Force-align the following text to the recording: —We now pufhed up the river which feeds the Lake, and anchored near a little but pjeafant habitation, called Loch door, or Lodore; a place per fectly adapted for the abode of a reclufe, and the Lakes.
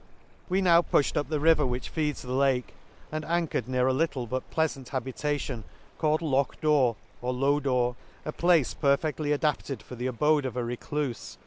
—We 0.49 0.61
now 0.61 0.81
pufhed 0.81 1.15
up 1.15 1.29
the 1.29 1.39
river 1.39 1.63
which 1.63 1.89
feeds 1.89 2.23
the 2.23 2.33
Lake, 2.33 2.73
and 3.11 3.23
anchored 3.23 3.67
near 3.67 3.85
a 3.85 3.93
little 3.93 4.25
but 4.25 4.49
pjeafant 4.49 4.89
habitation, 4.89 5.63
called 5.99 6.23
Loch 6.23 6.59
door, 6.59 6.95
or 7.21 7.33
Lodore; 7.33 7.95
a 8.25 8.31
place 8.31 8.73
per 8.73 8.97
fectly 8.97 9.31
adapted 9.31 9.83
for 9.83 9.93
the 9.93 10.07
abode 10.07 10.47
of 10.47 10.57
a 10.57 10.61
reclufe, 10.63 10.93
and 10.95 10.97
the 10.97 10.97
Lakes. 11.07 11.37